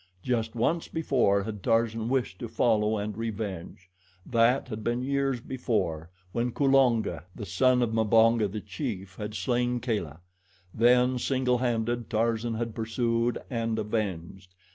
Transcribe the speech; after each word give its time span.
Just 0.23 0.55
once 0.55 0.87
before 0.87 1.43
had 1.43 1.61
Tarzan 1.61 2.09
wished 2.09 2.39
to 2.39 2.47
follow 2.47 2.97
and 2.97 3.15
revenge. 3.15 3.87
That 4.25 4.67
had 4.69 4.83
been 4.83 5.03
years 5.03 5.39
before 5.41 6.09
when 6.31 6.53
Kulonga, 6.53 7.25
the 7.35 7.45
son 7.45 7.83
of 7.83 7.91
Mbonga, 7.93 8.47
the 8.51 8.61
chief, 8.61 9.17
had 9.17 9.35
slain 9.35 9.79
Kala. 9.79 10.21
Then, 10.73 11.19
single 11.19 11.59
handed, 11.59 12.09
Tarzan 12.09 12.55
had 12.55 12.73
pursued 12.73 13.37
and 13.47 13.77
avenged. 13.77 14.55